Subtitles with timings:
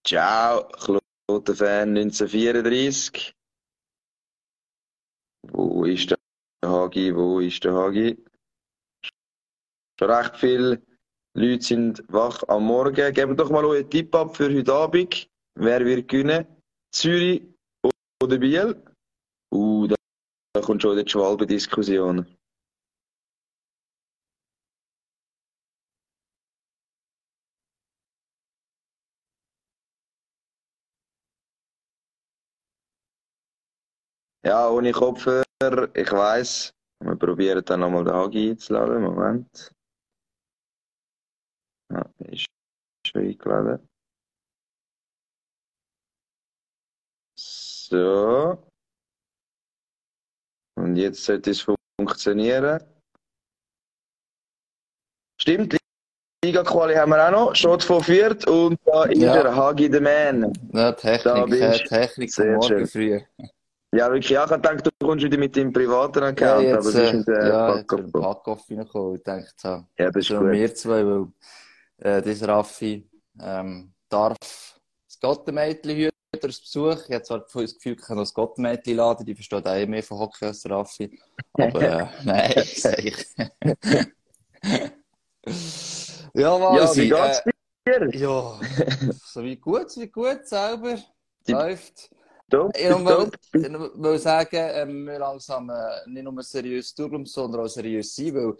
[0.05, 3.33] Ciao, Kloten-Fan 1934.
[5.47, 6.17] Wo ist der
[6.63, 7.15] Hagi?
[7.15, 8.23] Wo ist der Hagi?
[9.97, 10.79] Schon recht viel
[11.37, 13.13] Leute sind wach am Morgen.
[13.13, 15.29] Gebt doch mal euren Tipp ab für heute Abend.
[15.59, 16.47] Wer wird gewinnen?
[16.93, 17.43] Zürich
[18.23, 18.81] oder Biel?
[19.53, 19.95] Uh, da,
[20.53, 22.25] da kommt schon die Schwalbe-Diskussion.
[34.45, 36.71] Ja, ohne Kopfhörer, ich weiß.
[37.03, 39.03] Wir probieren dann nochmal den Hagi einzuladen.
[39.03, 39.75] Moment.
[41.91, 42.45] Ja, ist
[43.07, 43.87] schon eingeladen.
[47.37, 48.63] So.
[50.77, 51.65] Und jetzt sollte es
[51.99, 52.83] funktionieren.
[55.41, 55.77] Stimmt,
[56.43, 57.55] Liga-Quali haben wir auch noch.
[57.55, 59.33] Schott von Viert und da ist Ja.
[59.43, 60.53] der Hagi the Man.
[60.73, 61.83] Ja, Technik, bist äh.
[61.87, 62.77] Technik Sehr vom schön.
[62.77, 63.21] Morgen früh.
[63.93, 64.29] Ja, wirklich.
[64.29, 66.95] Ja, ich hab gedacht, du kommst wieder mit deinem privaten Ja, Account, aber jetzt, bist
[66.97, 69.15] äh, mit der ja, jetzt Pack ein Packoff reingekommen.
[69.15, 70.51] Ich dachte, so, Ja, das ist gut.
[70.51, 71.27] wir zwei, weil
[72.05, 73.09] äh, dieser Raffi
[73.41, 76.11] ähm, darf das Gottenmädchen hüten
[76.43, 77.09] als Besuch.
[77.09, 80.03] Ich habe zwar das Gefühl, ich kann noch das Gottenmädchen laden, die versteht auch mehr
[80.03, 81.19] von Hockey als Raffi.
[81.53, 82.53] Aber äh, nein,
[82.97, 83.25] ich.
[86.33, 87.41] ja, Ja, Walsi, wie geht's
[87.85, 88.19] äh, dir?
[88.19, 88.59] ja,
[89.23, 90.97] so wie gut, wie gut, selber.
[91.47, 92.09] Läuft.
[92.49, 98.15] Top, Ich will, sagen, ähm, wir langsam äh, nicht nur seriös durchbleiben, sondern auch seriös
[98.15, 98.55] sein, weil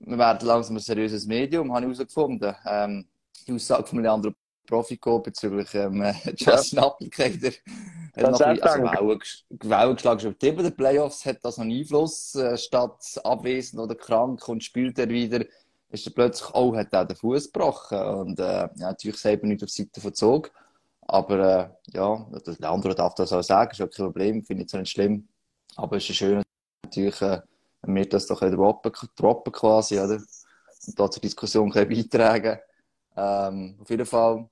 [0.00, 2.54] wir werden langsam ein seriöses Medium, habe ich herausgefunden.
[2.66, 3.06] Ähm,
[3.46, 4.36] die Aussage von einem anderen
[4.66, 10.20] Profiko bezüglich ähm, äh, Justin Applicator hat Kannst noch ein bisschen, also geschlagen.
[10.20, 12.34] Schon über den Playoffs hat das noch einen Einfluss.
[12.34, 15.44] Äh, statt abwesend oder krank und spielt er wieder,
[15.90, 17.98] ist er plötzlich, oh, hat er den Fuß gebrochen.
[17.98, 20.50] Und äh, ja, natürlich selber nicht auf die Seite Zug.
[21.02, 24.70] Aber äh, ja, der andere darf das auch sagen, ist auch kein Problem, finde ich
[24.70, 25.26] so nicht schlimm.
[25.76, 26.42] Aber es ist schön,
[26.84, 27.40] natürlich, äh,
[27.86, 30.20] wir das doch droppen, droppen quasi, oder?
[30.86, 32.58] Und da zur Diskussion beitragen
[33.16, 34.48] ähm, Auf jeden Fall,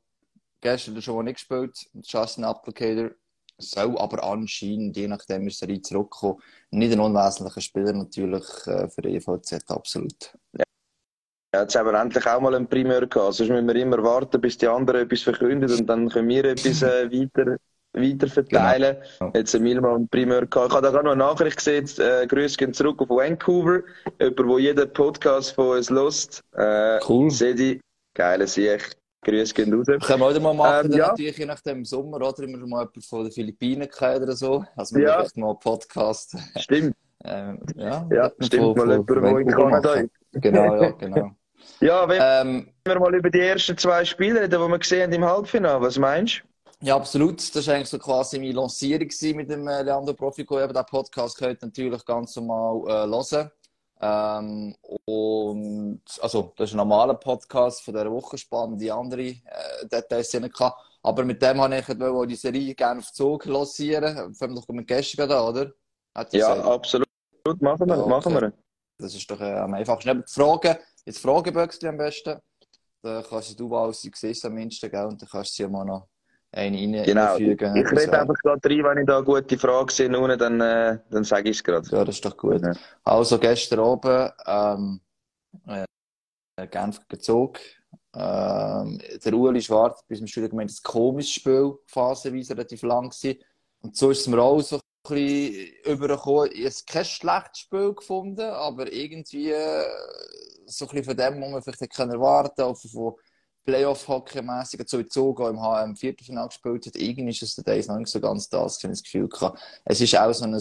[0.61, 3.11] gestern er schon mal nicht gespielt, Justin Applicator,
[3.59, 9.03] soll aber anscheinend, je nachdem, wie er zurückkommt, nicht ein unwesentlicher Spieler natürlich äh, für
[9.03, 10.35] die EVZ, absolut.
[10.53, 13.35] Ja, jetzt haben wir endlich auch mal einen Primär gehabt.
[13.35, 16.83] Sonst müssen wir immer warten, bis die anderen etwas verkünden und dann können wir etwas
[16.83, 17.57] äh, weiter,
[17.97, 18.97] weiter verteilen.
[19.19, 19.33] Genau.
[19.35, 20.71] Jetzt haben wir mal einen Primär gehabt.
[20.71, 21.89] Ich habe da gerade noch eine Nachricht gesehen.
[21.99, 23.81] Äh, Grüße gehen zurück auf Vancouver.
[24.21, 26.43] Jemand, der jeden Podcast von uns lost.
[26.57, 27.31] Äh, Cool.
[27.31, 27.81] Sedi,
[28.15, 28.97] geile Sicht.
[29.25, 29.87] Grüße gehen raus.
[29.87, 31.09] Können wir auch mal machen, Ähm, ja.
[31.09, 32.43] natürlich je nachdem im Sommer, oder?
[32.45, 34.65] Immer mal jemanden von den Philippinen kennen oder so.
[34.77, 35.15] Also, wir Ja.
[35.19, 36.37] vielleicht mal einen Podcast.
[36.59, 38.77] Stimmt, ähm, ja, ja, stimmt.
[38.77, 40.11] von- Mal jemand, von der in Kanada machen.
[40.33, 40.43] ist.
[40.43, 41.31] Genau, ja, genau.
[41.81, 45.13] Ja, wenn ähm, wir mal über die ersten zwei Spiele reden, die wir gesehen haben
[45.15, 45.81] im Halbfinale.
[45.81, 46.49] Was meinst du?
[46.83, 47.55] Ja, absolut.
[47.55, 50.61] Das war eigentlich so quasi meine Lancierung mit dem äh, Leandro Profico.
[50.61, 53.51] Eben, den Podcast könnt ihr natürlich ganz normal äh, hören.
[53.99, 54.77] Ähm,
[55.07, 60.51] und, also, das ist ein normaler Podcast von dieser Woche, spannende andere äh, Details drin
[60.51, 60.79] gehabt.
[61.03, 64.35] Aber mit dem habe ich auch die Serie gerne auf Zug lancieren.
[64.35, 65.73] Fangen wir doch mit gestern oder?
[66.15, 66.63] Ja, gesagt.
[66.63, 67.07] absolut.
[67.61, 68.47] Machen wir, Ja, machen okay.
[68.47, 68.53] wir.
[68.99, 70.11] Das ist doch äh, am einfachsten.
[70.11, 72.39] Aber die Fragen, jetzt Frageböckchen am besten.
[73.03, 74.57] Da kannst du als sie siehst am
[74.91, 75.07] gell?
[75.07, 76.09] Und dann kannst du sie mal noch
[76.57, 77.25] eine rein, Genau.
[77.25, 77.77] reinfügen.
[77.77, 81.51] Ich rede einfach gerade rein, wenn ich da gute Fragen sehe, dann, äh, dann sage
[81.51, 81.89] ich es gerade.
[81.91, 82.63] Ja, das ist doch gut.
[82.63, 82.73] Ja.
[83.05, 85.01] Also gestern oben, ähm,
[85.67, 87.61] äh, Genf gezogen.
[88.15, 93.39] Ähm, der Ueli Schwarz bis zum Studio gemeint, das komisches Spiel, phasenweise relativ lang gewesen.
[93.83, 96.51] Und so ist es mir auch so ein bisschen übergekommen.
[96.53, 99.85] Ich habe kein schlechtes Spiel gefunden, aber irgendwie äh,
[100.65, 103.15] so ein bisschen von dem, was man vielleicht hätte erwarten können, von
[103.67, 106.97] Playoff-Hockey-mässig, so wie Zug auch im HM Viertelfinale gespielt hat.
[106.97, 109.61] Irgendwie ist es der Days noch nicht so ganz das, ich das Gefühl gehabt.
[109.85, 110.61] Es ist auch so ein,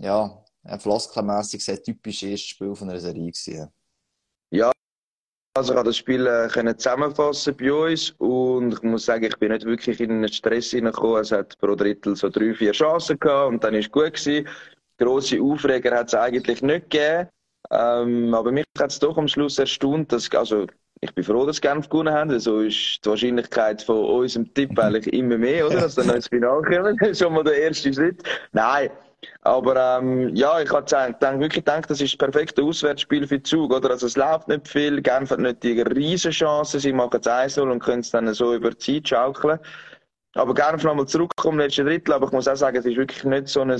[0.00, 3.68] ja, ein floskelmässig sehr typisch erstes Spiel von einer Serie gewesen.
[4.50, 4.72] Ja,
[5.56, 9.52] Also ich habe das Spiel äh, zusammenfassen bei uns und ich muss sagen, ich bin
[9.52, 11.22] nicht wirklich in einen Stress hineingekommen.
[11.22, 14.48] Es hat pro Drittel so drei, vier Chancen gehabt und dann ist es gut gewesen.
[14.98, 17.28] Grosse Aufreger hat es eigentlich nicht gegeben.
[17.70, 20.66] Ähm, aber mich hat es doch am Schluss erstaunt, dass, also
[21.04, 24.78] ich bin froh, dass Genf gewonnen haben, so ist die Wahrscheinlichkeit von unserem Tipp mhm.
[24.78, 25.82] eigentlich immer mehr, oder?
[25.82, 26.96] Dass dann noch ins Finale kommen.
[26.98, 28.22] Das ist schon mal der erste Schritt.
[28.52, 28.90] Nein,
[29.42, 33.72] aber ähm, ja, ich habe wirklich gedacht, das ist das perfekte Auswärtsspiel für Zug.
[33.72, 33.90] Oder?
[33.90, 37.58] Also es läuft nicht viel, Genf hat nicht die riesen Chancen, sie machen es 1
[37.58, 39.58] und können es dann so über die Zeit schaukeln.
[40.34, 43.48] Aber Genf nochmal zurückkommen, letzte Drittel, aber ich muss auch sagen, es ist wirklich nicht
[43.48, 43.78] so ein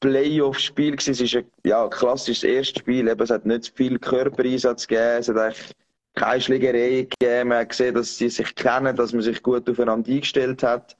[0.00, 0.94] Playoff-Spiel.
[0.94, 5.28] Es ist ein ja, klassisches erstes Spiel, Eben, es hat nicht viel Körpereinsatz gegeben, es
[5.28, 5.74] hat eigentlich
[6.14, 10.10] keine Schlägerei gegeben, man hat gesehen, dass sie sich kennen, dass man sich gut aufeinander
[10.10, 10.96] eingestellt hat.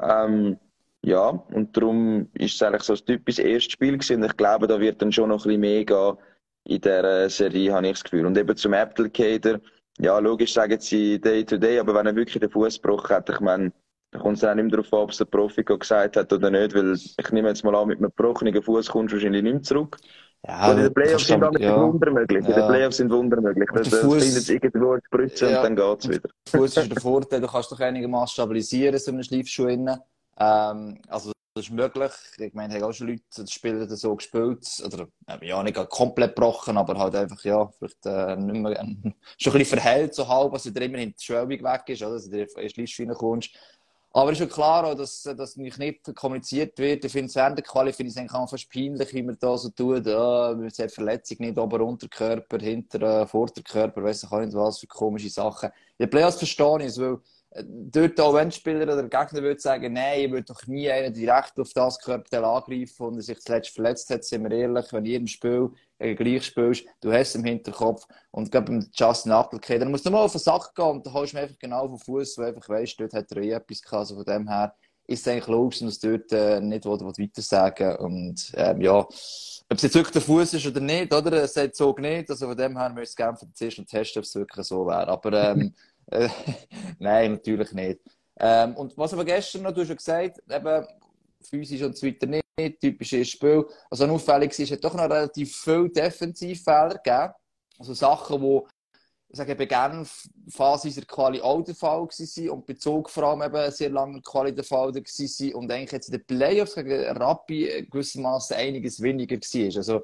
[0.00, 0.58] Ähm,
[1.02, 4.24] ja, und darum ist es eigentlich so ein typisches erstes Spiel gewesen.
[4.24, 6.16] Ich glaube, da wird dann schon noch ein bisschen mehr gehen
[6.64, 8.26] in dieser Serie, habe ich das Gefühl.
[8.26, 9.60] Und eben zum Applicator,
[9.98, 13.30] ja, logisch sagen sie Day to Day, aber wenn er wirklich den Fuß gebrochen hat,
[13.30, 13.72] ich meine,
[14.10, 16.50] da kommt es auch nicht mehr darauf an, ob es der Profi gesagt hat oder
[16.50, 19.52] nicht, weil ich nehme jetzt mal an, mit einem gebrochenen Fuß kommst du wahrscheinlich nicht
[19.52, 19.98] mehr zurück.
[20.46, 21.80] Ja, und in den Playoffs sind dann ja.
[21.80, 22.44] Wunder möglich.
[22.44, 22.50] Ja.
[22.50, 23.68] In den Playoffs sind Wunder möglich.
[23.74, 25.58] Das, das findet irgendwo Spritze ja.
[25.58, 26.28] und dann geht es wieder.
[26.48, 29.98] Fuß ist der Vorteil, du kannst doch einigermaßen stabilisieren, so einen Schleifschuh innen.
[30.38, 32.12] Ähm, also, das ist möglich.
[32.38, 34.64] Ich meine, haben auch schon Leute, die Spieler so gespielt.
[34.84, 38.84] Oder, äh, ja, nicht komplett gebrochen, aber halt einfach, ja, vielleicht äh, nicht mehr, äh,
[39.38, 42.12] schon ein bisschen verheilt, so halb, dass er immer in die Schwellung weg ist, oder?
[42.12, 43.50] Dass du in die Schleifschuh reinkommst.
[44.10, 47.04] Aber ist ja klar, auch, dass, dass nicht kommuniziert wird.
[47.04, 49.56] Ich finde es während der Quali finde ich es eigentlich fast peinlich, wie man da
[49.56, 50.06] so tut.
[50.06, 54.86] Ja, man sieht Verletzung nicht, Ober- Unterkörper, Hinter-, Vorderkörper, weiss ich auch nicht was für
[54.86, 55.68] komische Sachen.
[55.98, 57.18] In den Playoffs verstehe ich weil äh,
[57.54, 61.58] dort auch wenn Spieler oder Gegner würde sagen, nein, ich würde doch nie einen direkt
[61.58, 65.26] auf das Körperteil angreifen und er sich zuletzt verletzt hat, sind wir ehrlich, wenn im
[65.26, 69.90] Spiel gegen gleich spielst, du hast es im Hinterkopf und gerade beim Justin Appelke, dann
[69.90, 71.98] musst du mal auf den Sack gehen und dann holst du mir einfach genau den
[71.98, 74.74] Fuß, weil einfach weißt, dort hat er eh etwas gehabt, also von dem her
[75.06, 78.98] ist es eigentlich logisch, dass dort äh, nicht will, will weiter sagen und ähm, ja,
[79.70, 81.32] ob es jetzt wirklich der Fuß ist oder nicht, oder?
[81.42, 84.34] Es sagt so nicht, also von dem her müsste ich gerne zuerst testen, ob es
[84.34, 85.70] wirklich so wäre, aber ähm, äh,
[86.98, 88.00] Nein, natürlich nicht.
[88.40, 90.86] Ähm, und was aber gestern noch, du hast ja gesagt, eben,
[91.42, 93.64] physisch und so weiter nicht, typisches Spiel.
[93.90, 97.32] Also auffällig ist, es hat doch noch relativ viele Defensivfehler gegeben.
[97.78, 102.74] Also Sachen, die sage, bei Genf Phase der Quali auch der Fall waren und bei
[102.74, 106.26] Zug vor allem eben sehr lange Quali der Fall war und eigentlich jetzt in den
[106.26, 109.76] Playoffs gegen Rappi gewissermaßen einiges weniger war.
[109.76, 110.02] Also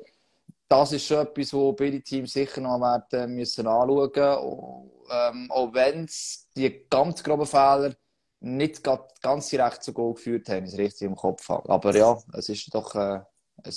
[0.69, 4.91] das ist schon etwas, wo beide Teams sicher noch werden müssen anschauen.
[5.11, 7.95] Ähm, auch wenn es die ganz groben Fehler
[8.41, 8.83] nicht
[9.23, 11.69] ganz direkt zu Goal geführt haben, ist richtig im Kopf habe.
[11.71, 13.21] Aber ja, es ist doch äh,
[13.62, 13.75] ein,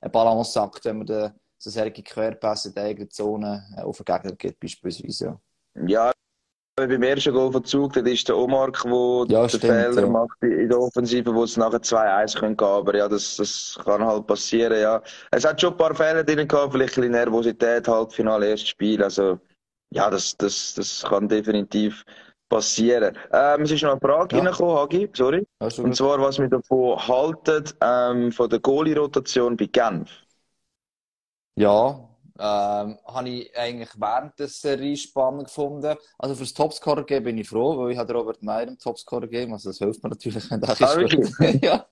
[0.00, 4.04] ein Balanceakt, wenn man den, so solche Querpässe in der eigenen Zone äh, auf den
[4.04, 5.40] Gegner gibt, beispielsweise.
[5.86, 6.12] Ja.
[6.76, 8.92] beim ersten Goal von Zug, das ist der Omark, der
[9.28, 10.06] ja, den stimmt, Fehler ja.
[10.08, 12.70] macht in der Offensive, wo es nachher 2-1 gehen können.
[12.70, 15.02] Aber ja, das, das kann halt passieren, ja.
[15.32, 18.68] Es hat schon ein paar Fehler drin gehabt, vielleicht ein bisschen Nervosität, halt, Finale, erstes
[18.68, 19.02] Spiel.
[19.02, 19.40] Also,
[19.94, 22.04] ja, das, das, das kann definitiv
[22.48, 23.16] passieren.
[23.32, 24.42] Ähm, es ist noch eine Frage ja.
[24.42, 25.46] reingekommen, Hagi, sorry.
[25.58, 30.10] Und zwar, was wir davon halten, ähm, von der Goalie-Rotation bei Genf.
[31.56, 35.96] Ja, ähm, habe ich eigentlich während der Serie spannend gefunden.
[36.18, 39.52] Also fürs Topscorer geben bin ich froh, weil ich habe Robert Meyer im Topscorer gegeben,
[39.52, 40.60] also das hilft mir natürlich, wenn
[41.62, 41.86] ja.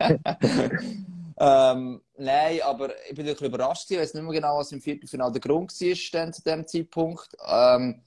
[1.72, 3.90] ähm, nein, aber ich bin wirklich überrascht.
[3.90, 7.36] Ich weiß nicht mehr genau, was im Viertelfinale der Grund war zu dem Zeitpunkt.
[7.46, 8.02] Ähm,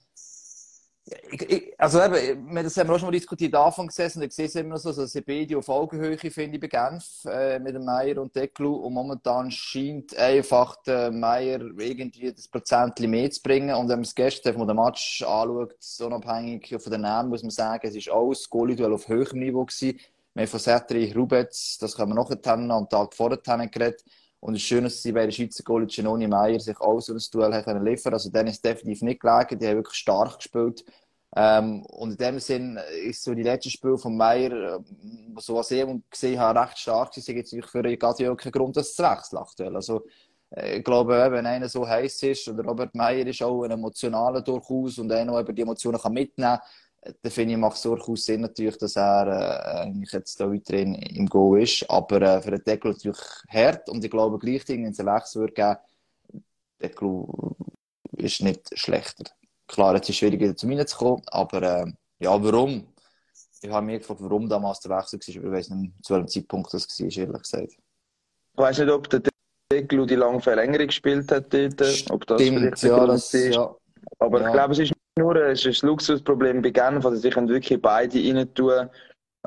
[1.29, 4.47] ich, also eben, wir das haben wir auch schon mal diskutiert, Anfang gesessen, ich sehe
[4.47, 8.19] es immer so, dass beide auf Augenhöhe, finde ich, bei Genf, äh, mit dem Meier
[8.19, 13.87] und Deklu, und momentan scheint einfach der Meier irgendwie das Prozent mehr zu bringen, und
[13.87, 17.87] wenn man es gestern von dem Match anschaut, unabhängig von den Namen, muss man sagen,
[17.87, 19.99] es ist alles Goalie-Duell auf höherem Niveau gewesen.
[20.35, 24.03] Wir haben von Setri, Rubetz, das können wir noch haben, am Tag vorher geredet,
[24.41, 27.13] und es ist schön, dass sie bei den Schweizer Goalie Genoni Meier sich auch so
[27.13, 27.51] ein Duell
[27.83, 29.57] liefern Also, denen ist definitiv nicht gelegen.
[29.57, 30.85] Die haben wirklich stark gespielt.
[31.35, 34.79] Ähm, und in dem Sinn ist so die letzte Spiel von Meier, äh,
[35.39, 37.13] so was ich gesehen habe, recht stark.
[37.15, 39.75] Sie gibt natürlich für Gadio keinen Grund, das zu wechseln aktuell.
[39.75, 40.05] Also,
[40.51, 44.41] äh, ich glaube, wenn einer so heiß ist, oder Robert Meier ist auch ein emotionaler
[44.41, 46.59] durchaus und einer, der die Emotionen mitnehmen kann,
[47.21, 50.95] dann finde ich, macht es durchaus Sinn natürlich, dass er äh, eigentlich jetzt da weiterhin
[50.95, 51.87] im Go ist.
[51.89, 55.41] Aber äh, für den Deckel natürlich hart und ich glaube gleichzeitig, wenn es einen Wechsel
[55.41, 56.43] würde geben,
[56.81, 57.25] Deckel
[58.17, 59.25] ist nicht schlechter.
[59.67, 62.87] Klar, jetzt ist es schwieriger, zu mir zu kommen, aber äh, ja, warum?
[63.61, 66.27] Ich habe mich gefragt, warum damals der Wechsel war, aber ich weiß nicht, zu welchem
[66.27, 67.71] Zeitpunkt das war, ehrlich gesagt.
[67.71, 67.77] Ich
[68.57, 69.21] weiß nicht, ob der
[69.71, 71.81] Deckel die lange Verlängerung gespielt hat dort,
[72.11, 73.55] ob das Stimmt, vielleicht ja, das, ist.
[73.55, 73.75] Ja.
[74.19, 74.47] Aber ja.
[74.47, 77.81] ich glaube, es ist nur, es ist ein Luxusproblem bei Genf, also sie können wirklich
[77.81, 78.89] beide rein tun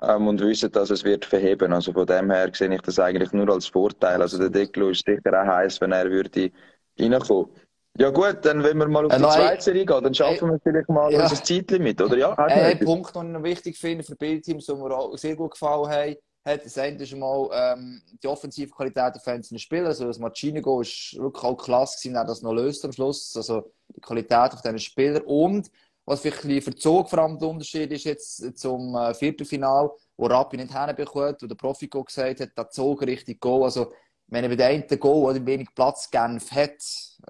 [0.02, 1.72] ähm, und wissen, dass es wird verheben.
[1.72, 4.22] Also von dem her sehe ich das eigentlich nur als Vorteil.
[4.22, 6.50] Also der Declo ist sicher auch heiß, wenn er würde
[6.98, 7.50] reinkommen.
[7.98, 10.50] Ja gut, dann wenn wir mal auf äh, die nein, zweite Serie gehen, dann schaffen
[10.50, 11.22] wir vielleicht mal ja.
[11.22, 12.16] unser Zeitlimit, oder?
[12.16, 15.50] Ja, ein Punkt, den ich noch wichtig finde für Bildteams, die mir auch sehr gut
[15.52, 19.88] gefallen haben, hat, das ist mal ähm, die offensive Qualität der einzelnen Spieler.
[19.88, 23.36] Also das Machinigo ist wirklich auch klasse gewesen, das noch löst am Schluss.
[23.36, 25.22] Also die Qualität auf diesen Spielern.
[25.22, 25.70] Und
[26.04, 30.26] was vielleicht ein bisschen verzog, vor allem der Unterschied ist jetzt zum äh, Viertelfinal, wo
[30.26, 33.64] Rappi nicht hinbekommt, wo der Profiko gesagt hat, der Zog richtig Go.
[33.64, 33.92] Also,
[34.28, 36.82] wenn er bei den einen Goal oder wenig Platz Genf hat,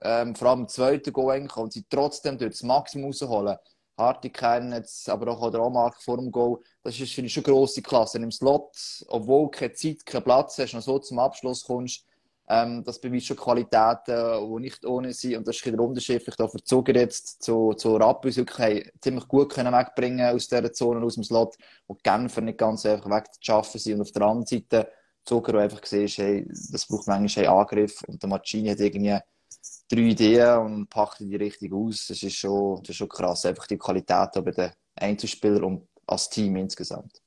[0.03, 3.57] ähm, vor allem im zweiten Goal eigentlich, und sie trotzdem dort das Maximum rausholen,
[3.99, 6.61] Hartigkeiten, jetzt, aber auch der Amark vor dem Goal.
[6.83, 8.19] Das ist, finde ich, schon grosse Klasse.
[8.19, 8.71] Im Slot,
[9.09, 12.05] obwohl du keine Zeit, keinen Platz hast, noch so zum Abschluss kommst,
[12.49, 15.37] ähm, das beweist schon Qualitäten, die nicht ohne sind.
[15.37, 19.29] Und das ist der Unterschied vielleicht auch für Zuger jetzt zu, zu Rappus wirklich ziemlich
[19.29, 23.11] gut können wegbringen aus dieser Zone, aus dem Slot, wo die Genfer nicht ganz einfach
[23.11, 23.95] wegzuschaffen sind.
[23.95, 24.89] Und auf der anderen Seite
[25.25, 28.03] wo einfach gesehen hey, das braucht manchmal einen Angriff.
[28.07, 29.19] Und der Mancini hat irgendwie
[29.89, 32.07] drei Ideen und packt die richtig aus.
[32.09, 33.47] Das ist schon, das ist schon krass.
[33.47, 37.21] Einfach die Qualität bei den Einzelspielern und als Team insgesamt.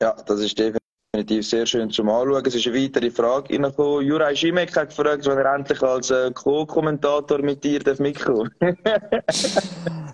[0.00, 2.44] Ja, das ist definitiv sehr schön zum Anschauen.
[2.46, 4.06] Es ist eine weitere Frage reingekommen.
[4.06, 8.50] Juraj Schimek hat gefragt, wenn er endlich als äh, Co-Kommentator mit dir mitkommen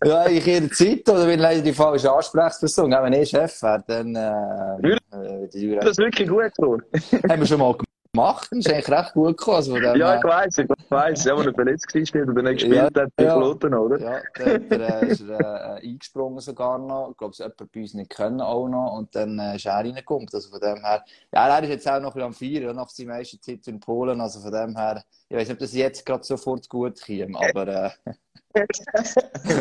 [0.05, 4.15] Ja, ich der Zeit, oder wenn leider die falsche Ansprechperson, wenn ich Chef wäre, dann
[4.17, 6.79] äh, äh, Das ist wirklich gut so.
[7.29, 8.49] Haben wir schon mal gemacht gemacht.
[8.51, 9.57] Das ist eigentlich recht gut gekommen.
[9.57, 11.25] Also ja, ich weiss, ich weiss.
[11.25, 13.37] Ja, wo er verletzt war und dann nicht gespielt ja, hat, die ja.
[13.37, 13.99] Floten, oder?
[13.99, 17.11] Ja, der, der ist er, äh, eingesprungen sogar noch.
[17.13, 18.99] Ich glaube, es jemand bei uns nicht können auch noch.
[18.99, 20.29] Und dann äh, ist er reingekommen.
[20.33, 22.89] Also von dem her, ja, er ist jetzt auch noch ein bisschen am Feiern, nach
[22.89, 24.21] seiner meisten Zeit in Polen.
[24.21, 27.69] Also von dem her, ich weiß nicht, ob das jetzt gerade sofort gut käme, aber...
[27.69, 27.91] Äh,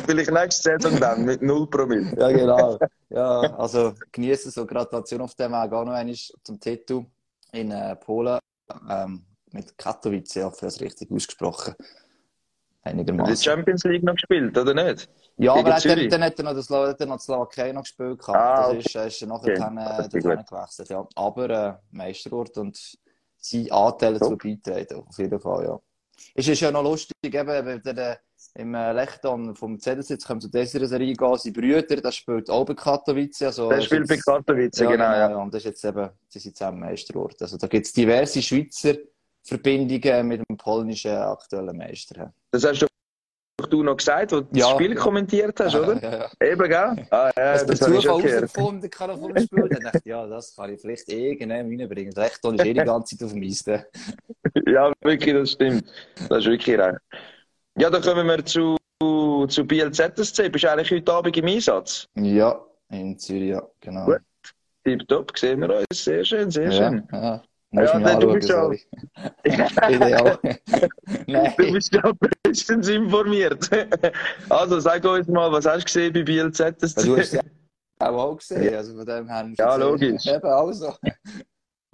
[0.06, 2.14] Vielleicht nächste Saison dann mit 0 Promille.
[2.18, 2.78] ja, genau.
[3.10, 7.06] Ja, also genießen so Gratulation auf dem Weg auch noch einmal zum Titel
[7.52, 8.40] in äh, Polen
[8.90, 11.76] ähm, mit Katowice, ich hoffe, das richtig ausgesprochen.
[12.84, 13.36] Einigermaßen.
[13.36, 15.08] Die Champions League noch gespielt, oder nicht?
[15.38, 17.84] Ja, Gegen aber dann, dann hat er noch, das, hat er noch die Slowakei noch
[17.84, 18.20] gespielt.
[18.20, 18.38] Gehabt.
[18.38, 19.56] Ah, das ist, ist nachher okay.
[19.56, 20.90] dann, äh, gewechselt.
[20.90, 21.08] Ja.
[21.16, 22.98] Aber äh, Meisterort und
[23.38, 25.80] sein Anteil dazu beitragen, auf jeden Fall, ja.
[26.36, 28.20] Es ist ja noch lustig, eben, wenn der,
[28.56, 32.66] im äh, Lechton vom ZSC kommt zu dieser Serie gehen, seine Brüder, das spielt auch
[32.66, 33.44] bei Katowice.
[33.44, 35.36] Also, der spielt bei Katowice, ja, genau, ja.
[35.36, 37.42] Und das ist jetzt eben, sie sind zusammen Meisterort.
[37.42, 38.96] Also da gibt es diverse Schweizer
[39.44, 42.32] Verbindungen mit dem polnischen aktuellen Meister.
[42.52, 42.88] Das hast du
[43.70, 45.00] du noch gesagt, wo du ja, das Spiel ja.
[45.00, 45.96] kommentiert hast, oder?
[46.02, 46.52] Ja, ja.
[46.52, 47.08] Eben, gell?
[47.10, 49.70] Ah, ja, das, das ich schon herausgefunden, kann er von dem Spiel.
[49.70, 52.14] Dann dachte ich, ja, das kann ich vielleicht irgendwann reinbringen.
[52.14, 53.64] Lechton ist eh die ganze Zeit auf dem Eis.
[54.68, 55.86] ja, wirklich, das stimmt.
[56.30, 57.00] Das ist wirklich recht.
[57.78, 58.78] Ja, dann kommen wir zu,
[59.48, 60.50] zu Biel ZSC.
[60.50, 62.06] Bist du eigentlich heute Abend im Einsatz?
[62.16, 62.60] Ja,
[62.90, 64.06] in Zürich, ja, genau.
[64.06, 64.22] Gut.
[64.84, 66.04] Tipptopp, sehen wir uns.
[66.04, 67.08] Sehr schön, sehr schön.
[67.12, 67.42] Ja.
[67.74, 68.70] Muss ja, dann, du bist ja.
[69.90, 70.38] Ideal.
[71.28, 71.54] Nein.
[71.58, 72.12] Du bist ja
[72.44, 73.70] bestens informiert.
[74.50, 77.06] also sag uns mal, was hast du gesehen bei Biel ZSC?
[77.06, 77.42] Du hast ja
[78.00, 79.50] auch, auch gesehen, also von dem her.
[79.58, 80.26] Ja, logisch.
[80.28, 80.94] Eben, also.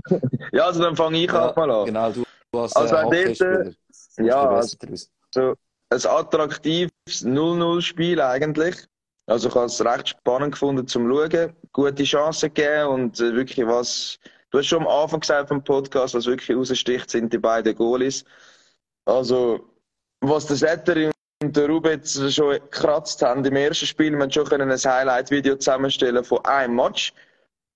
[0.51, 1.85] ja, also dann fange ich ja, auch mal an.
[1.85, 2.23] Genau, du
[2.55, 3.75] hast also, äh, dort,
[4.17, 4.77] ja, also,
[5.31, 5.53] so
[5.89, 8.75] ein attraktives 0-0-Spiel eigentlich.
[9.27, 11.53] Also ich habe es recht spannend gefunden zum Schauen.
[11.73, 14.19] Gute Chancen gegeben und äh, wirklich was,
[14.51, 18.23] du hast schon am Anfang gesagt vom Podcast, was wirklich raussticht, sind die beiden Goalies.
[19.05, 19.69] Also,
[20.21, 21.11] was der Setter
[21.43, 26.43] und der Rubitz schon gekratzt haben im ersten Spiel, wir schon ein Highlight-Video zusammenstellen von
[26.45, 27.13] einem Match.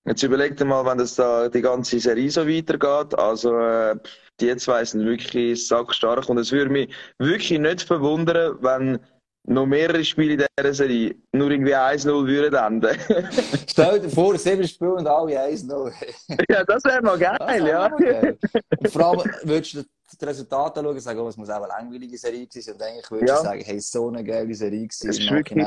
[0.04, 3.16] Jetzt überlegt mal, wenn das da die ganze Serie so weitergeht.
[3.18, 3.96] Also, äh,
[4.40, 8.98] die zwei sind wirklich sackstark und es würde mich wirklich nicht verwundern, wenn
[9.44, 12.96] noch mehrere Spiele in dieser Serie nur irgendwie 1-0 würden enden.
[13.66, 15.92] Stell dir vor, sieben Spiele und alle 1-0.
[16.48, 17.88] ja, das wäre mal geil, ja.
[17.88, 18.38] Geil.
[18.78, 19.82] Und vor allem würdest du
[20.20, 22.74] die Resultate anschauen und sagen, oh, es muss auch eine langweilige Serie sein.
[22.74, 23.36] Und eigentlich würdest ja.
[23.38, 25.10] du sagen, hey, so eine geile Serie gewesen.
[25.10, 25.66] Ist wirklich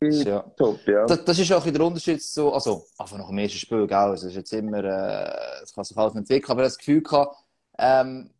[0.00, 0.40] ja.
[0.56, 1.06] top, ja.
[1.06, 4.26] Das, das, ist auch der Unterschied zu, also, einfach nach dem ersten Spiel, gell, also,
[4.26, 7.02] es ist jetzt immer, äh, es kann sich alles entwickeln, aber ich habe das Gefühl
[7.02, 7.36] gehabt,
[7.78, 8.30] ähm,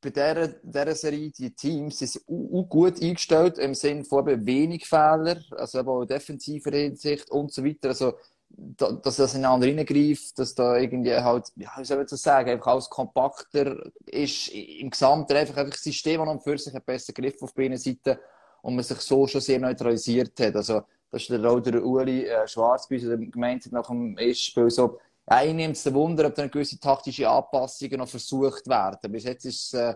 [0.00, 2.24] bei dieser, dieser Serie, die Teams, sind
[2.68, 7.88] gut eingestellt, im Sinne von wenig Fehler, also eben auch defensiver Hinsicht und so weiter.
[7.88, 8.14] Also,
[8.50, 12.50] da, dass das ineinander reingreift, dass da irgendwie halt, ja, wie soll ich das sagen,
[12.50, 16.84] einfach alles kompakter ist, im Gesamten einfach, einfach das System an und für sich einen
[16.84, 18.18] besseren Griff auf beiden Seiten
[18.62, 20.56] und man sich so schon sehr neutralisiert hat.
[20.56, 24.16] Also, das ist der, auch der Uli äh, Schwarz bei uns gemeint hat nach dem
[24.18, 24.98] ersten Spiel so,
[25.30, 29.12] ja, nehme es Wunder, ob dann gewisse taktische Anpassungen noch versucht werden.
[29.12, 29.94] Bis jetzt ist äh,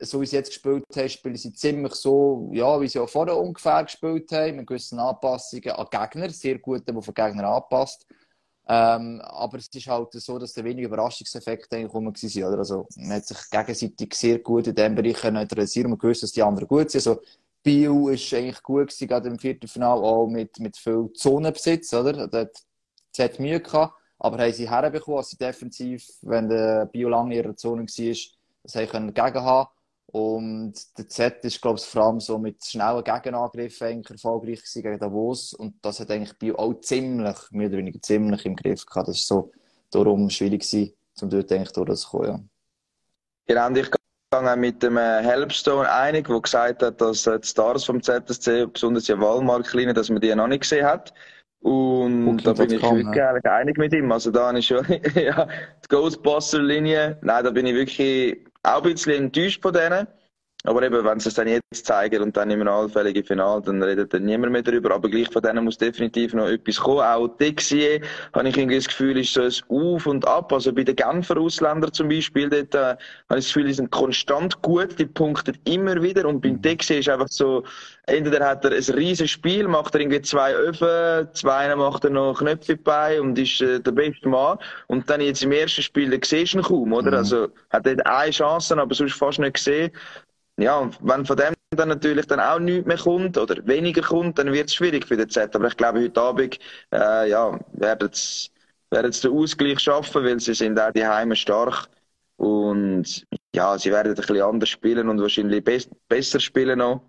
[0.00, 3.36] so wie sie jetzt gespielt haben, spielen sie ziemlich so, ja, wie sie auch vorher
[3.36, 8.06] ungefähr gespielt haben, mit gewissen Anpassungen an Gegner, sehr gut, der von Gegner anpasst.
[8.66, 12.58] Ähm, aber es ist halt so, dass der wenige Überraschungseffekte rum waren.
[12.58, 16.42] Also, man hat sich gegenseitig sehr gut in diesem Bereich neutralisieren und gewusst, dass die
[16.42, 17.06] anderen gut sind.
[17.06, 17.20] Also,
[17.64, 22.28] Bio ist eigentlich gut gewesen, gerade im Viertelfinale, auch mit, mit viel Zonenbesitz, oder?
[22.28, 22.58] Dort
[23.18, 27.42] hat Mühe gehabt, aber haben sie herbekommen, als sie defensiv, wenn der Bio lange in
[27.42, 28.16] ihrer Zone war,
[28.62, 29.68] das haben.
[30.06, 34.82] Und der Z ist, glaube ich, vor allem so mit schnellen Gegenangriffen eigentlich erfolgreich gewesen
[34.82, 35.54] gegen Davos.
[35.54, 39.08] Und das hat eigentlich Bio auch ziemlich, mehr oder weniger ziemlich im Griff gehabt.
[39.08, 39.52] Das war so
[39.90, 42.40] darum schwierig gewesen, um dort eigentlich durchzukommen, ja.
[43.46, 43.90] Genau, und ich
[44.42, 48.66] gehe mit dem äh, Helpstone einig, der gesagt hat, dass äh, die Stars vom ZSC,
[48.66, 51.12] besonders die Wallmark-Linie, dass man die noch nicht gesehen hat.
[51.60, 53.40] Und okay, da bin ich wirklich ne?
[53.44, 54.12] einig mit ihm.
[54.12, 58.92] Also da habe ich schon, ja, die Ghostbuster-Linie, nein, da bin ich wirklich auch ein
[58.92, 60.06] bisschen enttäuscht von denen.
[60.66, 64.14] Aber eben, wenn sie es dann jetzt zeigen und dann im allfälligen Finale, dann redet
[64.14, 64.94] dann niemand mehr darüber.
[64.94, 67.02] Aber gleich von denen muss definitiv noch etwas kommen.
[67.02, 68.00] Auch Dexie,
[68.32, 70.50] habe ich irgendwie das Gefühl, ist so ein Auf und Ab.
[70.54, 72.96] Also bei den Genfer Ausländern zum Beispiel, dort, äh, habe
[73.30, 76.26] ich das Gefühl, die sind konstant gut, die punkten immer wieder.
[76.26, 76.62] Und beim mhm.
[76.62, 77.62] Dexie ist einfach so,
[78.06, 82.38] entweder hat er ein riesiges Spiel, macht er irgendwie zwei Öfen, zwei macht er noch
[82.38, 84.56] Knöpfe bei und ist äh, der beste Mann.
[84.86, 87.10] Und dann jetzt im ersten Spiel, da siehst du ihn kaum, oder?
[87.10, 87.16] Mhm.
[87.18, 89.92] Also, hat er eine Chance, aber sonst fast nicht gesehen
[90.56, 94.38] ja, und wenn von dem dann natürlich dann auch nichts mehr kommt oder weniger kommt,
[94.38, 95.54] dann wird es schwierig für den Z.
[95.56, 96.58] Aber ich glaube, heute Abend
[96.92, 98.50] äh, ja, werden sie
[98.92, 101.88] den Ausgleich schaffen, weil sie sind auch die Heime stark
[102.36, 107.02] und ja, sie werden ein bisschen anders spielen und wahrscheinlich be besser spielen noch.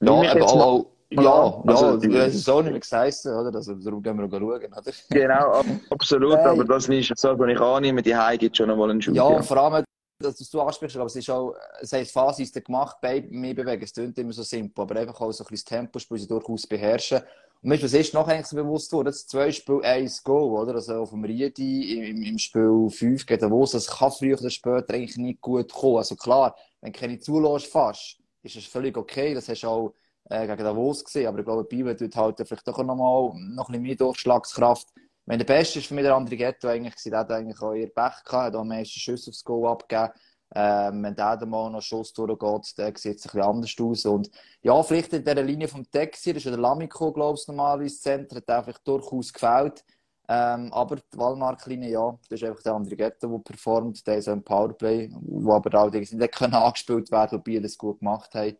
[0.00, 3.54] Ja, aber auch, auch, ja, also, ja, ja, es ist auch nicht mehr gesagt, oder?
[3.54, 4.92] Also, darum gehen wir noch schauen, oder?
[5.10, 6.46] Genau, absolut, hey.
[6.46, 9.14] aber das ist so, was ich annehme, die Heim gibt schon noch mal einen Schub.
[9.14, 9.42] Ja, ja.
[9.42, 9.84] vor allem
[10.22, 13.92] dass du ansprichst, aber es ist auch, es heißt Phasis gemacht, bei mir bewegen, es
[13.92, 17.18] klingt immer so simpel, aber einfach auch so ein bisschen das Tempospiel sie durchaus beherrschen.
[17.62, 20.74] Und mir ist was ist noch eigentlich bewusst geworden, das zwei Spiel, eins Go, oder?
[20.74, 24.94] Also auf dem Riedi im, im Spiel 5 gegen Davos, das kann früher oder später
[24.94, 25.98] eigentlich nicht gut kommen.
[25.98, 29.94] Also klar, wenn du keine zulässt fast, ist das völlig okay, das hast du auch
[30.28, 33.68] äh, gegen Davos gesehen, aber ich glaube, Biber tut halt vielleicht doch noch mal noch
[33.68, 34.88] ein bisschen mehr Durchschlagskraft
[35.32, 37.86] wenn der Beste ist für mich der andere Ghetto eigentlich, der hat eigentlich auch ihr
[37.86, 40.12] Pech gehabt, hat am meisten Schüsse aufs Goal abgegeben.
[40.54, 44.04] Ähm, wenn der mal noch Schuss durchgeht, dann sieht es ein bisschen anders aus.
[44.04, 47.48] Und ja, vielleicht in dieser Linie vom Texi, das ist ja der Lamico, glaube ich,
[47.48, 49.82] normalerweise Center, hat einfach durchaus gefällt.
[50.28, 54.06] Ähm, aber die Wallmark-Linie, ja, das ist einfach der andere Ghetto, der performt.
[54.06, 58.54] Der ist ein Powerplay, wo aber allerdings nicht angespielt werden, wobei das gut gemacht haben.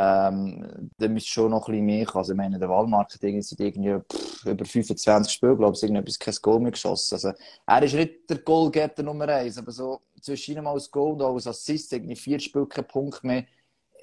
[0.00, 2.16] Ähm, da müsste schon noch ein bisschen mehr.
[2.16, 6.34] Also, ich meine, der hat irgendwie, irgendwie pff, über 25 Spiele, glaube ich, irgendetwas kein
[6.40, 7.14] Goal mehr geschossen.
[7.14, 7.32] Also,
[7.66, 11.48] er ist nicht der Goalgetter Nummer 1, aber so zwischen ihm als Goal und als
[11.48, 13.44] Assist, irgendwie vier Spiele kein Punkt mehr.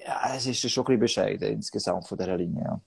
[0.04, 2.82] Ja, es ist schon ein bisschen bescheiden insgesamt von dieser Linie.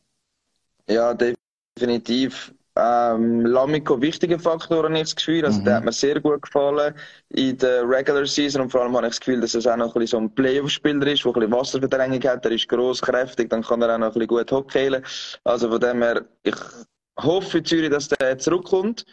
[0.88, 1.34] Ja, ja
[1.76, 2.54] definitiv.
[2.80, 5.46] Ähm, Lamico, wichtiger Faktor, habe ich das Gefühl.
[5.46, 5.66] Also, mhm.
[5.66, 6.94] der hat mir sehr gut gefallen
[7.30, 8.62] in der Regular Season.
[8.62, 10.34] Und vor allem habe ich das Gefühl, dass er auch noch ein bisschen so ein
[10.36, 12.46] Playoff-Spieler ist, der ein bisschen Wasserverdrängung hat.
[12.46, 15.04] Er ist gross, kräftig, dann kann er auch noch ein bisschen gut hockeylen.
[15.44, 16.56] Also, von dem her, ich
[17.20, 19.06] hoffe für Zürich, dass der zurückkommt.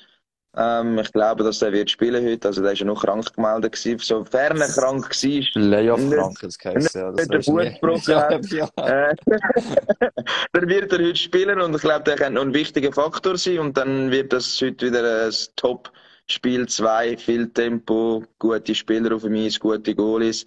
[0.56, 2.48] Ähm, ich glaube, dass er wird spielen heute.
[2.48, 3.98] Also, der ist ja noch krank gemeldet gewesen.
[3.98, 5.62] Sofern er krank war.
[5.62, 7.12] Layoff-krank, das heisst, ja.
[7.12, 8.46] Das der Fuß gebrochen hat.
[8.46, 9.10] Ja, ja.
[9.10, 9.14] Äh,
[10.52, 13.58] dann wird er heute spielen und ich glaube, der kann noch ein wichtiger Faktor sein
[13.58, 15.92] und dann wird das heute wieder ein Top
[16.28, 20.44] Spiel 2, viel Tempo, gute Spieler auf dem Eis, gute Goalies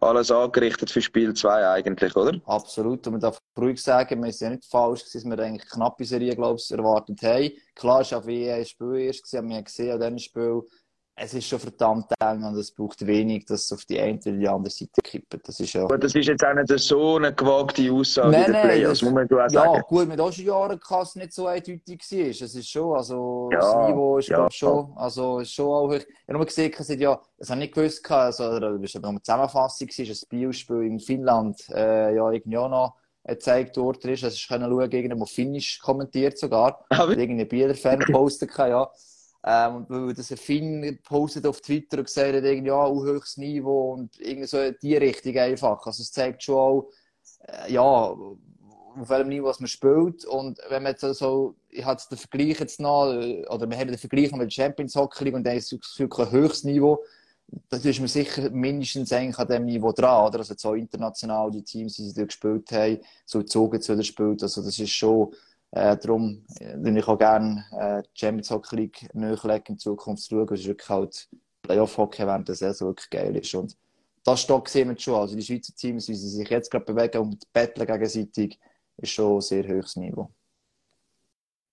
[0.00, 2.40] alles angerichtet für Spiel 2 eigentlich, oder?
[2.46, 3.06] Absolut.
[3.06, 6.34] Und man darf ruhig sagen, wir sind ja nicht falsch dass wir eigentlich knappe Serie,
[6.34, 7.50] glaube ich, erwartet haben.
[7.74, 10.62] Klar, es war auch wie ein Spiel erst, wir haben gesehen an diesem Spiel,
[11.20, 14.32] es ist schon verdammt eng und es braucht wenig, dass es auf die eine oder
[14.32, 15.36] die andere Seite kippt.
[15.46, 15.84] Das ist ja...
[15.84, 19.12] Aber das ist jetzt auch nicht so eine gewagte Aussage nein, in den Playoffs, muss
[19.12, 19.74] man auch sagen.
[19.74, 22.18] Ja, gut, mit auch Jahren kann es nicht so eindeutig war.
[22.18, 24.36] Es ist schon, also ja, das Niveau ist ja.
[24.36, 25.92] glaube schon, also ist schon auch...
[25.92, 29.22] Ich habe nur gesehen, es ja, das habe ich nicht gewusst, also, das war eine
[29.22, 34.24] Zusammenfassung, ist ein Spielspiel in Finnland, äh, ja, irgendwie auch noch gezeigt worden ist.
[34.24, 36.84] Also ich konnte schauen, irgendwo Finnisch kommentiert sogar.
[36.88, 37.16] Aber...
[37.16, 38.90] Irgendein Bieler-Fan postet, ja.
[39.44, 43.92] Ähm, weil das ein Finn postet auf Twitter und gesagt hat, irgendwie, ja, höchstes Niveau
[43.92, 45.86] und irgendwie so in die Richtung einfach.
[45.86, 46.90] Also es zeigt schon auch,
[47.46, 48.16] äh, ja,
[49.00, 50.24] auf welchem Niveau man spielt.
[50.24, 53.98] Und wenn man jetzt so, ich habe den Vergleich jetzt noch, oder wir haben den
[53.98, 57.02] Vergleich mit der Champions Hockey League und da ist wirklich höchstes Niveau.
[57.70, 60.40] Da ist man sicher mindestens eigentlich an dem Niveau dran, oder?
[60.40, 64.42] Also so international die Teams, die sie dort gespielt haben, so gezogen zu gespielt.
[64.42, 65.32] Also das ist schon,
[65.72, 70.30] äh, darum würde ich auch gerne äh, die Champions Hockey League nachlegen in Zukunft zu
[70.30, 70.54] schauen.
[70.54, 71.28] Es ist wirklich halt
[71.62, 73.54] Playoff-Hockey während der Saison wirklich geil ist.
[73.54, 73.76] Und
[74.24, 75.14] das steht sehen wir schon.
[75.14, 78.58] Also die Schweizer Teams, wie sie sich jetzt gerade bewegen und betteln gegenseitig,
[78.96, 80.30] ist schon sehr hohes Niveau.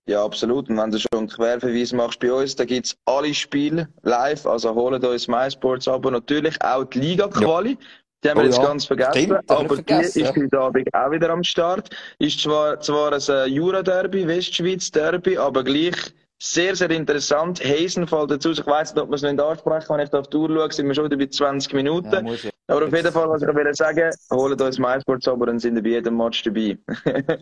[0.08, 0.70] Ja, absolut.
[0.70, 4.46] Und wenn du schon einen Querverweis machst bei uns, dann gibt es alle Spiele live.
[4.46, 7.72] Also holen uns MySports aber natürlich auch die Liga-Quali.
[7.72, 7.78] Ja.
[8.26, 8.66] Die haben wir oh, jetzt ja.
[8.66, 9.12] ganz vergessen.
[9.14, 10.14] Stimmt, aber vergessen.
[10.16, 11.96] die ist heute Abend auch wieder am Start.
[12.18, 15.96] Ist zwar, zwar ein äh, Jura-Derby, Westschweiz-Derby, aber gleich
[16.40, 17.64] sehr, sehr interessant.
[17.64, 18.50] Heisen fällt dazu.
[18.50, 19.86] Ich weiss nicht, ob wir es nicht ansprechen.
[19.90, 22.28] Wenn ich da auf die Uhr schaue, sind wir schon wieder bei 20 Minuten.
[22.28, 25.82] Ja, aber auf jeden Fall, was ich will sagen, holen uns MySports aber und sind
[25.84, 26.80] bei jedem Match dabei.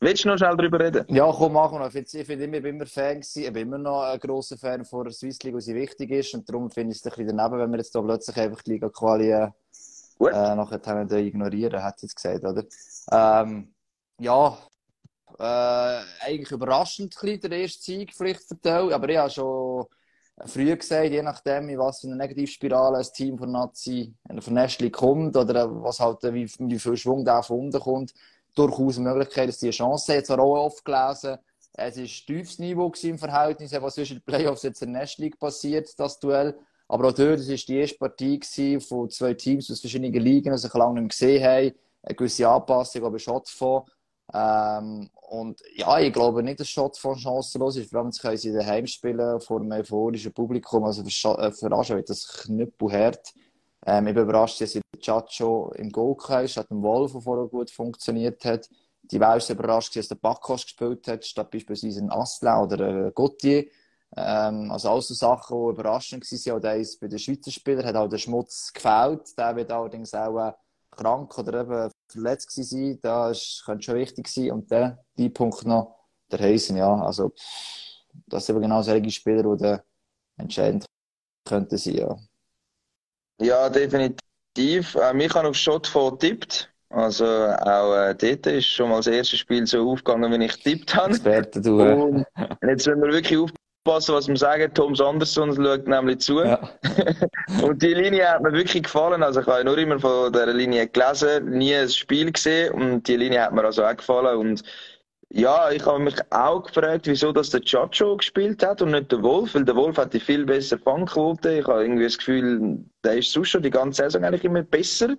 [0.00, 1.04] Willst du noch schnell darüber reden?
[1.14, 1.94] Ja, komm, machen wir noch.
[1.94, 3.44] Ich bin immer, immer Fan gewesen.
[3.44, 6.34] Ich bin immer noch ein grosser Fan von der Swiss League, weil sie wichtig ist.
[6.34, 8.72] Und darum finde ich es ein bisschen daneben, wenn wir jetzt da plötzlich einfach die
[8.72, 9.52] Liga-Quali
[10.26, 12.64] äh, äh, nachher ignorieren, hat jetzt gesagt, oder?
[13.10, 13.74] Ähm,
[14.18, 14.58] ja,
[15.38, 19.86] äh, eigentlich überraschend der erste Sieg vielleicht verteilt, aber ich habe schon
[20.46, 24.90] früher gesagt, je nachdem, in was für eine Negativspirale ein Team von Nazi, von Nestli
[24.90, 28.14] kommt oder was halt, wie, wie viel Schwung da von unten kommt,
[28.54, 30.18] durchaus eine Möglichkeit, dass die eine Chance haben.
[30.18, 31.38] Jetzt auch oft gelesen,
[31.74, 35.20] es war ein tiefes Niveau im Verhältnis, was zwischen den Playoffs jetzt in der Nest
[35.38, 36.58] passiert, das Duell.
[36.92, 40.58] Aber auch dort, das war die erste Partie von zwei Teams aus verschiedenen Ligen, die
[40.58, 41.72] sich lange nicht gesehen haben.
[42.02, 43.84] Eine gewisse Anpassung, aber schon von.
[44.34, 47.90] Ähm, und ja, ich glaube nicht, dass Schott von chancenlos ist.
[47.90, 50.84] Vor allem, können sie daheim spielen vor einem euphorischen Publikum.
[50.84, 53.32] Also für, äh, für Aschen wird das knüppelhart.
[53.86, 57.70] Ähm, ich bin überrascht, dass Chacho im Goal ist, hat dem Wolf, der vorher gut
[57.70, 58.68] funktioniert hat.
[59.00, 63.64] Die war überrascht, dass der Backos gespielt hat, statt beispielsweise ein Asla oder ein Gauthier.
[64.16, 66.58] Ähm, also alles so Sachen, die überraschend waren.
[66.58, 69.36] Auch eins bei den Schweizer Spielern hat auch der Schmutz gefällt.
[69.38, 70.52] Der wird allerdings auch äh,
[70.90, 72.98] krank oder eben verletzt sein.
[73.02, 74.52] Das könnte schon wichtig sein.
[74.52, 76.94] Und der, die Punkt noch, der Heisen, ja.
[76.94, 77.32] Also,
[78.26, 79.76] das sind eben genau solche Spieler, die
[80.36, 80.84] entscheidend
[81.44, 82.16] könnten sein, ja.
[83.40, 84.96] Ja, definitiv.
[85.00, 86.68] Ähm, ich habe auf Shot von tippt.
[86.90, 90.94] Also auch äh, dort ist schon mal das erste Spiel so aufgegangen, wie ich tippt
[90.94, 91.14] habe.
[91.14, 91.80] Experte, du.
[91.80, 92.26] Und
[92.68, 94.72] jetzt müssen wir wirklich aufpassen aufpassen, was wir sagen.
[94.74, 96.42] Tom Anderson schaut nämlich zu.
[96.42, 96.58] Ja.
[97.62, 99.22] und die Linie hat mir wirklich gefallen.
[99.22, 103.16] Also ich habe nur immer von dieser Linie gelesen, nie ein Spiel gesehen und die
[103.16, 104.38] Linie hat mir also auch gefallen.
[104.38, 104.62] Und
[105.30, 109.22] ja, ich habe mich auch gefragt, wieso das der Chacho gespielt hat und nicht der
[109.22, 111.58] Wolf, weil der Wolf hat die viel besser Fangquote.
[111.58, 115.16] Ich habe irgendwie das Gefühl, der ist sonst schon die ganze Saison eigentlich immer besser,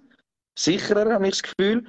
[0.58, 1.86] sicherer, habe ich das Gefühl.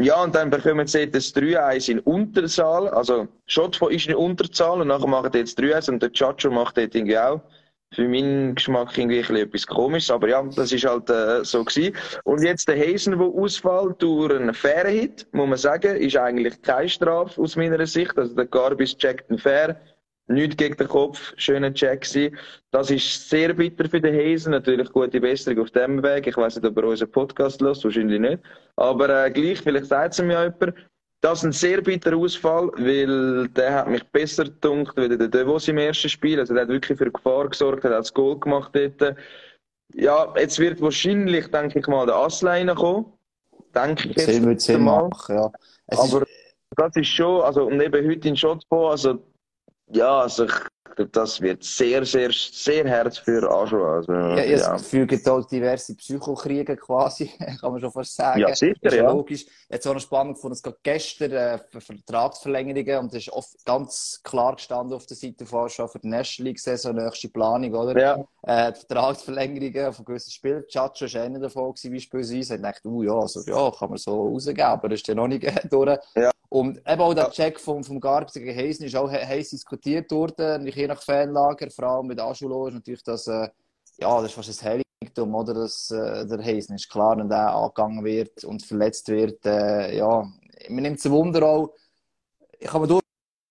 [0.00, 2.88] Ja, und dann bekommen sie jetzt 3-1 in Unterzahl.
[2.88, 6.78] Also, Schotfo ist in Unterzahl und nachher machen die jetzt 3-1 und der Chacho macht
[6.78, 7.42] dort irgendwie auch.
[7.92, 11.94] Für meinen Geschmack irgendwie etwas komisches, aber ja, das ist halt äh, so gewesen.
[12.24, 16.62] Und jetzt der Hazen, der ausfällt durch einen fairen Hit, muss man sagen, ist eigentlich
[16.62, 18.16] keine Strafe aus meiner Sicht.
[18.16, 19.78] Also der Garbis checkt einen fair,
[20.30, 22.38] Nichts gegen den Kopf, schöner Check gewesen.
[22.70, 24.52] Das ist sehr bitter für den Hazen.
[24.52, 26.28] Natürlich gute Besserung auf dem Weg.
[26.28, 28.38] Ich weiß nicht, ob er unseren Podcast lässt, wahrscheinlich nicht.
[28.76, 30.74] Aber äh, gleich, vielleicht sagt es mir jemand.
[31.20, 35.68] Das ist ein sehr bitterer Ausfall, weil der hat mich besser gedunkt wie der Devos
[35.68, 36.38] im ersten Spiel.
[36.38, 39.16] Also der hat wirklich für Gefahr gesorgt, hat das Goal gemacht dort.
[39.94, 43.12] Ja, jetzt wird wahrscheinlich, denke ich mal, der Asleiner kommen.
[43.74, 45.08] Denke ich jetzt mal.
[45.08, 45.50] Machen, ja.
[45.88, 46.24] Aber
[46.76, 49.18] das ist schon, also und eben heute in Schottbo, also
[49.92, 50.52] ja, also ich
[50.96, 53.96] glaube, das wird sehr, sehr, sehr hart für Aschua.
[53.96, 54.72] Also, ja, ich ja.
[54.72, 58.40] das Gefühl, gibt auch diverse Psychokriege quasi, kann man schon fast sagen.
[58.40, 59.10] Ja, sicher, ist ja.
[59.10, 59.46] Logisch.
[59.68, 64.20] Jetzt auch noch spannend gefunden, es gab gestern äh, Vertragsverlängerungen und es ist oft ganz
[64.22, 67.98] klar gestanden auf der Seite von Aschua für die National League-Saison, nächste Planung, oder?
[67.98, 68.24] Ja.
[68.42, 70.64] Äh, Vertragsverlängerungen von gewissen Spielen.
[70.68, 72.56] Chacho war einer davon gewesen, beispielsweise.
[72.56, 75.28] Ich dachte, uh, ja, also, ja, kann man so rausgeben, aber das ist ja noch
[75.28, 75.98] nicht durch.
[76.14, 76.30] Ja.
[76.50, 77.30] Und eben auch der ja.
[77.30, 81.84] Check vom, vom Garbs gegen Heisen ist auch heiß diskutiert worden, je nach Fanlager, vor
[81.84, 83.48] allem mit Aschulo ist natürlich das, äh,
[83.98, 86.90] ja, das ist fast ein Heiligtum, oder, dass äh, der Heisen ist.
[86.90, 90.28] Klar, wenn der angegangen wird und verletzt wird, äh, ja,
[90.68, 91.72] man nimmt es ein Wunder auch,
[92.58, 93.00] ich kann mir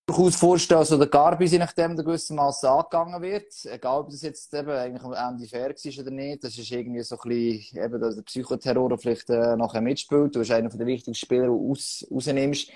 [0.06, 4.20] durchaus vorstellen, dass also der Garbis, je nachdem, der gewissermaßen angegangen wird, egal ob das
[4.20, 7.82] jetzt eben eigentlich am Ende fair war oder nicht, das ist irgendwie so ein bisschen,
[7.82, 11.48] eben, dass der Psychoterror vielleicht äh, nachher mitspielt, du bist einer der wichtigsten Spieler, die
[11.48, 12.70] du raus, rausnimmst,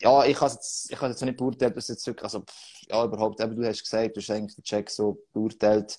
[0.00, 2.44] ja, ich kann jetzt, ich kann jetzt nicht beurteilen, dass jetzt wirklich, also,
[2.88, 5.98] ja, überhaupt, eben, du hast gesagt, du hast eigentlich den Check so beurteilt,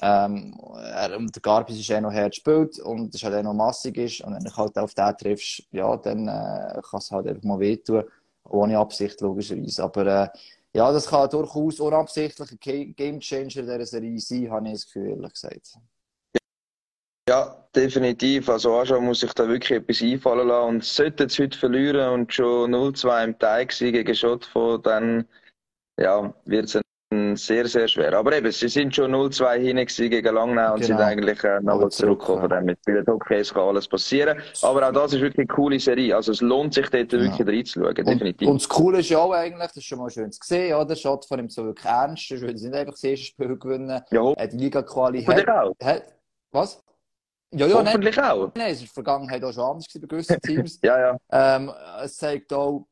[0.00, 3.54] ähm, er, und der Garbis ist eh noch hart gespielt und es halt eh noch
[3.54, 7.26] massig ist und wenn du halt auf den triffst, ja, dann äh, kann es halt
[7.26, 8.04] einfach mal wehtun,
[8.44, 10.28] ohne Absicht logischerweise, aber äh,
[10.72, 14.86] ja, das kann durchaus unabsichtlich ein Game Changer in dieser Serie sein, habe ich das
[14.86, 15.78] Gefühl, ehrlich gesagt.
[17.28, 18.48] Ja, definitiv.
[18.48, 20.68] Also Aja muss sich da wirklich etwas einfallen lassen.
[20.68, 25.26] Und sollte es heute verlieren und schon 0-2 im Teig sein gegen Schotfo, dann
[25.98, 26.80] ja, wird es
[27.36, 28.12] sehr, sehr schwer.
[28.14, 30.86] Aber eben, sie sind schon 0-2 hinten gegen Langnau und genau.
[30.86, 32.48] sind eigentlich äh, nochmal zurückgekommen.
[32.48, 34.38] Dem mit vielen Hockeys kann alles passieren.
[34.62, 36.16] Aber auch das ist wirklich eine coole Serie.
[36.16, 37.20] Also es lohnt sich dort ja.
[37.20, 38.48] wirklich reinzuschauen, definitiv.
[38.48, 40.96] Und, das Coole ist ja auch eigentlich, das ist schon mal schön zu sehen, oder?
[40.96, 42.30] Schaut von ihm so wirklich ernst.
[42.30, 44.02] Das ist nicht einfach das erste Spiel gewinnen.
[44.10, 44.32] Ja.
[44.32, 45.46] Äh, die Liga-Quali hat,
[45.82, 46.02] hat,
[46.52, 46.83] was?
[47.56, 48.52] Ja, ja, Hoffentlich nein, auch.
[48.54, 50.78] Nein, es war in der Vergangenheit auch schon anders bei gewissen Teams.
[50.82, 51.18] ja, ja.
[51.30, 52.86] Ähm, es zeigt auch,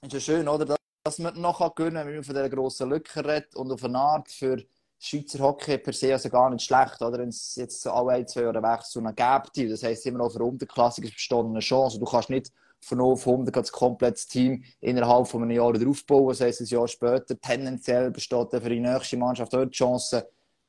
[0.00, 2.88] es ist ja schön, oder, dass man noch gewinnen kann, wenn man von dieser grossen
[2.88, 4.62] Lücke redet und auf eine Art für
[4.98, 7.18] Schweizer Hockey per se also gar nicht schlecht, oder?
[7.18, 10.32] Wenn es jetzt so alle ein, zwei Jahre wechselt und gibt, das heisst immer noch
[10.32, 11.98] für Unterklassiker besteht eine Chance.
[11.98, 12.50] Du kannst nicht
[12.80, 16.28] von 0 auf 100 das komplette Team innerhalb von einem Jahr aufbauen.
[16.28, 20.26] Das heisst, ein Jahr später tendenziell besteht für die nächste Mannschaft dort die Chance,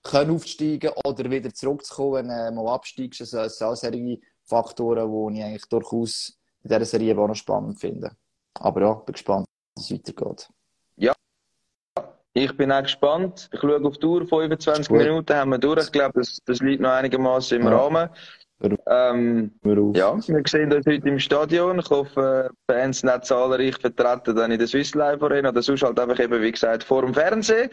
[0.10, 3.22] können aufsteigen oder wieder zurückzukommen, wenn du mal absteigst.
[3.22, 7.36] Also, das sind auch solche Faktoren, die ich eigentlich durchaus in dieser Serie auch noch
[7.36, 8.12] spannend finde.
[8.56, 10.50] Aber ja, bin gespannt, wie es weitergeht.
[10.96, 11.14] Ja,
[12.34, 13.50] ich bin auch gespannt.
[13.52, 15.86] Ich schaue auf die Uhr, 25 Minuten haben wir durch.
[15.86, 17.78] Ich glaube, das, das liegt noch einigermaßen im ja.
[17.78, 18.10] Rahmen.
[18.88, 19.52] Ähm,
[19.94, 21.78] ja, wir sehen uns heute im Stadion.
[21.78, 26.00] Ich hoffe, Fans nicht zahlreich vertreten dann in der Swiss Life Arena oder sonst halt
[26.00, 27.70] einfach eben, wie gesagt, vor dem Fernsehen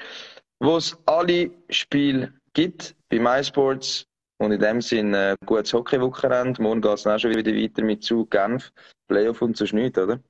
[0.65, 4.07] wo es alle Spiele gibt bei MySports.
[4.39, 6.61] Und in dem Sinne, äh, gutes Hockeywochenende.
[6.61, 8.73] Morgen geht es auch schon wieder weiter mit Zug Genf.
[9.07, 10.21] Playoff und so nichts, oder?